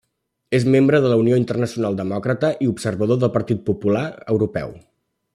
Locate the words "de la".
1.03-1.17